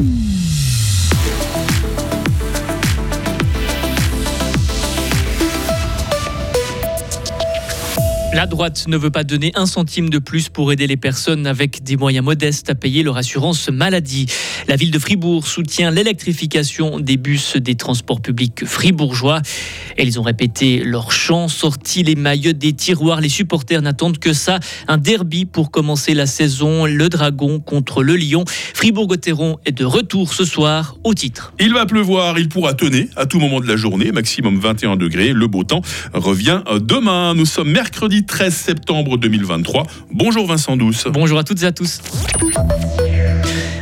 [0.00, 0.29] mm -hmm.
[8.32, 11.82] La droite ne veut pas donner un centime de plus pour aider les personnes avec
[11.82, 14.26] des moyens modestes à payer leur assurance maladie.
[14.68, 19.42] La ville de Fribourg soutient l'électrification des bus des transports publics fribourgeois.
[19.98, 23.20] Et ils ont répété leur chant, sorti les maillots des tiroirs.
[23.20, 24.60] Les supporters n'attendent que ça.
[24.86, 26.86] Un derby pour commencer la saison.
[26.86, 28.44] Le Dragon contre le Lion.
[28.74, 31.52] Fribourg-Gotteron est de retour ce soir au titre.
[31.58, 35.32] Il va pleuvoir, il pourra tenir à tout moment de la journée, maximum 21 degrés.
[35.32, 35.82] Le beau temps
[36.14, 37.34] revient demain.
[37.34, 39.86] Nous sommes mercredi 13 septembre 2023.
[40.12, 41.06] Bonjour Vincent Douce.
[41.10, 42.00] Bonjour à toutes et à tous.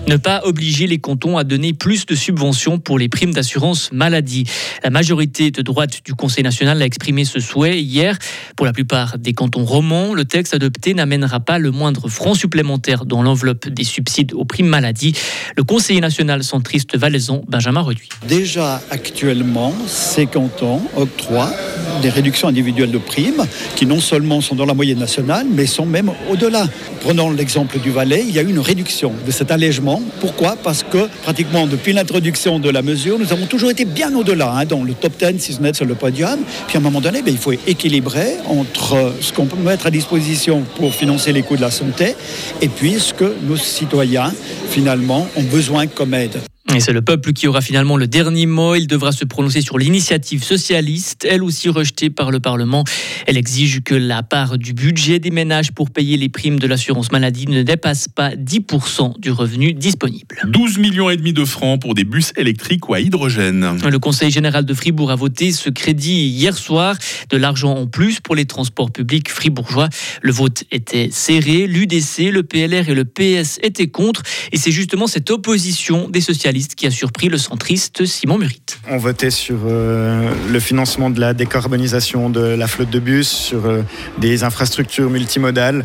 [0.08, 4.44] Ne pas obliger les cantons à donner plus de subventions pour les primes d'assurance maladie.
[4.82, 8.18] La majorité de droite du Conseil national a exprimé ce souhait hier.
[8.56, 13.04] Pour la plupart des cantons romans, le texte adopté n'amènera pas le moindre franc supplémentaire
[13.04, 15.14] dans l'enveloppe des subsides aux primes maladie.
[15.58, 18.08] Le conseiller national centriste valaisan, Benjamin Reduit.
[18.26, 21.52] Déjà actuellement, ces cantons octroient
[22.00, 25.84] des réductions individuelles de primes qui non seulement sont dans la moyenne nationale, mais sont
[25.84, 26.66] même au-delà.
[27.02, 29.97] Prenons l'exemple du Valais, il y a eu une réduction de cet allègement.
[30.20, 30.56] Pourquoi?
[30.62, 34.64] Parce que pratiquement depuis l'introduction de la mesure, nous avons toujours été bien au-delà, hein,
[34.64, 36.40] dans le top 10, si ce n'est sur le podium.
[36.66, 39.90] Puis à un moment donné, ben, il faut équilibrer entre ce qu'on peut mettre à
[39.90, 42.14] disposition pour financer les coûts de la santé
[42.60, 44.32] et puis ce que nos citoyens,
[44.70, 46.38] finalement, ont besoin comme aide.
[46.74, 48.74] Et c'est le peuple qui aura finalement le dernier mot.
[48.74, 52.84] Il devra se prononcer sur l'initiative socialiste, elle aussi rejetée par le Parlement.
[53.26, 57.10] Elle exige que la part du budget des ménages pour payer les primes de l'assurance
[57.10, 60.42] maladie ne dépasse pas 10% du revenu disponible.
[60.46, 63.78] 12 millions et demi de francs pour des bus électriques ou à hydrogène.
[63.88, 66.96] Le Conseil général de Fribourg a voté ce crédit hier soir.
[67.30, 69.88] De l'argent en plus pour les transports publics fribourgeois.
[70.20, 71.66] Le vote était serré.
[71.66, 74.22] L'UDC, le PLR et le PS étaient contre.
[74.52, 78.62] Et c'est justement cette opposition des socialistes qui a surpris le centriste Simon Murit.
[78.88, 83.66] On votait sur euh, le financement de la décarbonisation de la flotte de bus, sur
[83.66, 83.82] euh,
[84.18, 85.84] des infrastructures multimodales.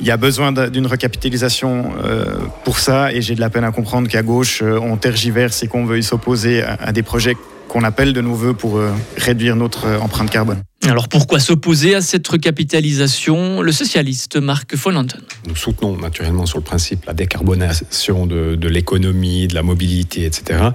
[0.00, 3.72] Il y a besoin d'une recapitalisation euh, pour ça et j'ai de la peine à
[3.72, 7.34] comprendre qu'à gauche, on tergiverse et qu'on veuille s'opposer à, des projets
[7.68, 8.78] qu'on appelle de nos voeux pour
[9.16, 10.62] réduire notre empreinte carbone.
[10.88, 13.60] Alors pourquoi s'opposer à cette recapitalisation?
[13.60, 15.18] Le socialiste Marc Follanton.
[15.48, 20.70] Nous soutenons naturellement sur le principe la décarbonation de, de l'économie, de la mobilité, etc.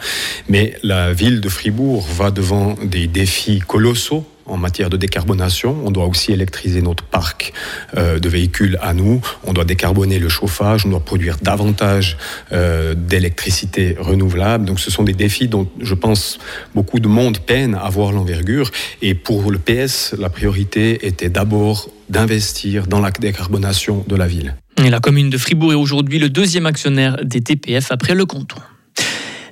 [0.49, 5.77] Mais la ville de Fribourg va devant des défis colossaux en matière de décarbonation.
[5.85, 7.53] On doit aussi électriser notre parc
[7.97, 9.21] euh, de véhicules à nous.
[9.45, 10.85] On doit décarboner le chauffage.
[10.85, 12.17] On doit produire davantage
[12.51, 14.65] euh, d'électricité renouvelable.
[14.65, 16.39] Donc ce sont des défis dont je pense
[16.75, 18.71] beaucoup de monde peine à voir l'envergure.
[19.01, 24.55] Et pour le PS, la priorité était d'abord d'investir dans la décarbonation de la ville.
[24.83, 28.57] Et la commune de Fribourg est aujourd'hui le deuxième actionnaire des TPF après le canton.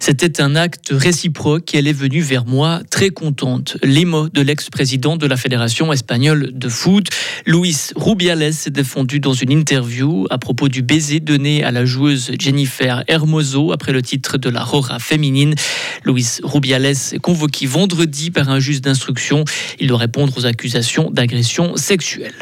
[0.09, 3.77] C'était un acte réciproque elle est venue vers moi très contente.
[3.83, 7.09] Les mots de l'ex-président de la Fédération espagnole de foot,
[7.45, 12.31] Luis Rubiales, s'est défendu dans une interview à propos du baiser donné à la joueuse
[12.39, 15.53] Jennifer Hermoso après le titre de la Rora féminine.
[16.03, 19.45] Luis Rubiales est convoqué vendredi par un juge d'instruction.
[19.79, 22.33] Il doit répondre aux accusations d'agression sexuelle.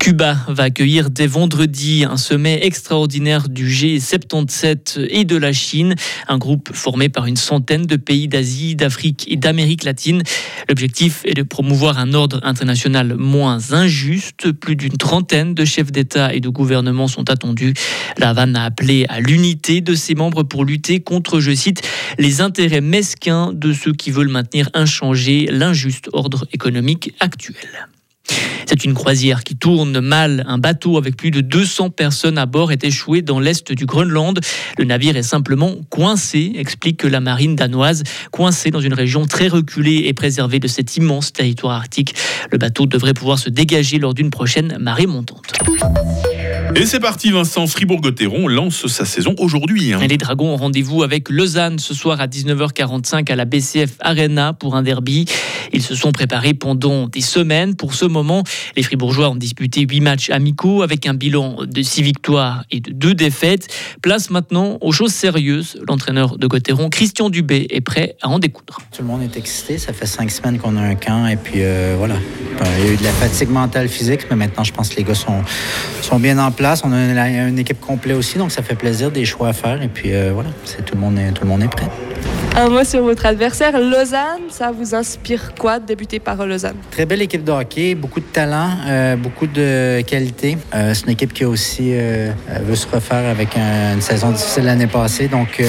[0.00, 5.94] Cuba va accueillir dès vendredi un sommet extraordinaire du G77 et de la Chine,
[6.26, 10.22] un groupe formé par une centaine de pays d'Asie, d'Afrique et d'Amérique latine.
[10.70, 14.52] L'objectif est de promouvoir un ordre international moins injuste.
[14.52, 17.74] Plus d'une trentaine de chefs d'État et de gouvernement sont attendus.
[18.16, 21.82] La Havane a appelé à l'unité de ses membres pour lutter contre, je cite,
[22.18, 27.90] les intérêts mesquins de ceux qui veulent maintenir inchangé l'injuste ordre économique actuel.
[28.66, 30.44] C'est une croisière qui tourne mal.
[30.46, 34.40] Un bateau avec plus de 200 personnes à bord est échoué dans l'est du Groenland.
[34.78, 40.04] Le navire est simplement coincé, explique la marine danoise, coincé dans une région très reculée
[40.06, 42.14] et préservée de cet immense territoire arctique.
[42.50, 45.52] Le bateau devrait pouvoir se dégager lors d'une prochaine marée montante.
[46.76, 47.66] Et c'est parti, Vincent.
[47.66, 49.92] Fribourg-Gotteron lance sa saison aujourd'hui.
[49.92, 49.98] Hein.
[50.08, 54.76] Les Dragons ont rendez-vous avec Lausanne ce soir à 19h45 à la BCF Arena pour
[54.76, 55.26] un derby.
[55.72, 58.44] Ils se sont préparés pendant des semaines pour ce moment.
[58.76, 62.92] Les Fribourgeois ont disputé 8 matchs amicaux avec un bilan de 6 victoires et de
[62.92, 63.66] 2 défaites.
[64.00, 65.80] Place maintenant aux choses sérieuses.
[65.88, 68.78] L'entraîneur de Gotteron, Christian Dubé, est prêt à en découdre.
[68.94, 69.76] Tout le monde est excité.
[69.76, 72.14] Ça fait 5 semaines qu'on a un camp et puis euh, voilà.
[72.78, 75.04] Il y a eu de la fatigue mentale, physique, mais maintenant je pense que les
[75.04, 75.42] gars sont,
[76.02, 76.59] sont bien en place.
[76.84, 79.80] On a une, équipe complète aussi, donc ça fait plaisir, des choix à faire.
[79.82, 81.88] Et puis euh, voilà, c'est, tout, le monde est, tout le monde est prêt.
[82.56, 84.50] Un mot sur votre adversaire, Lausanne.
[84.50, 86.76] Ça vous inspire quoi de débuter par Lausanne?
[86.90, 90.58] Très belle équipe de hockey, beaucoup de talent, euh, beaucoup de qualité.
[90.74, 94.88] Euh, c'est une équipe qui aussi euh, veut se refaire avec une saison difficile l'année
[94.88, 95.28] passée.
[95.28, 95.62] Donc,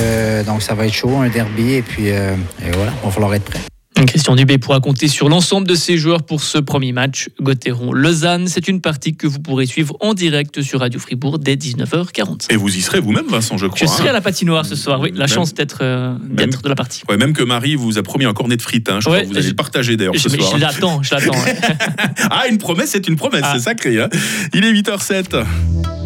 [0.45, 1.75] donc ça va être chaud, un derby.
[1.75, 3.70] Et puis et voilà, il va falloir être prêt.
[4.07, 7.29] Christian Dubé pourra compter sur l'ensemble de ses joueurs pour ce premier match.
[7.41, 12.51] Gauthieron-Lausanne, c'est une partie que vous pourrez suivre en direct sur Radio Fribourg dès 19h40.
[12.51, 13.77] Et vous y serez vous-même, Vincent, je crois.
[13.79, 14.11] Je serai hein.
[14.11, 15.11] à la patinoire ce soir, oui.
[15.13, 17.03] La chance d'être euh, de la partie.
[17.09, 18.89] Ouais, même que Marie vous a promis un cornet de frites.
[18.89, 18.99] Hein.
[18.99, 20.51] Je crois que vous allez le partager d'ailleurs ce soir.
[20.53, 21.38] Je l'attends, je l'attends.
[22.31, 23.53] ah, une promesse, c'est une promesse, ah.
[23.55, 23.99] c'est sacré.
[24.01, 24.09] Hein.
[24.53, 25.43] Il est 8h07.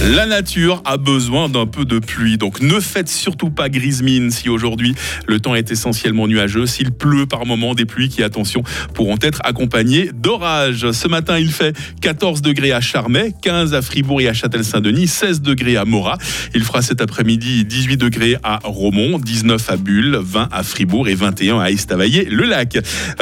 [0.00, 4.30] La nature a besoin d'un peu de pluie, donc ne faites surtout pas grise mine
[4.30, 4.94] si aujourd'hui
[5.26, 6.66] le temps est essentiellement nuageux.
[6.66, 8.62] S'il pleut par moments, des pluies qui, attention,
[8.94, 10.92] pourront être accompagnées d'orages.
[10.92, 15.42] Ce matin, il fait 14 degrés à Charmey, 15 à Fribourg et à Châtel-Saint-Denis, 16
[15.42, 16.18] degrés à Morat.
[16.54, 21.16] Il fera cet après-midi 18 degrés à Romont, 19 à Bulle, 20 à Fribourg et
[21.16, 22.78] 21 à Estavayer-le-Lac.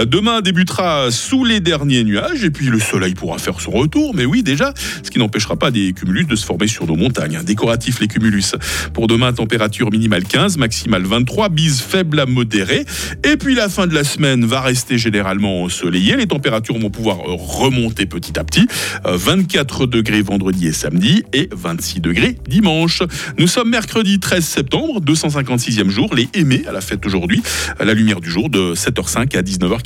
[0.07, 4.27] Demain débutera sous les derniers nuages et puis le soleil pourra faire son retour, mais
[4.27, 7.41] oui, déjà, ce qui n'empêchera pas des cumulus de se former sur nos montagnes.
[7.45, 8.55] Décoratif les cumulus.
[8.93, 12.85] Pour demain, température minimale 15, maximale 23, bise faible à modérée.
[13.25, 16.17] Et puis la fin de la semaine va rester généralement ensoleillée.
[16.17, 18.67] Les températures vont pouvoir remonter petit à petit.
[19.05, 23.03] 24 euh, degrés vendredi et samedi et 26 degrés dimanche.
[23.39, 26.15] Nous sommes mercredi 13 septembre, 256e jour.
[26.15, 27.43] Les aimés à la fête aujourd'hui.
[27.81, 29.77] La lumière du jour de 7h05 à 19h40.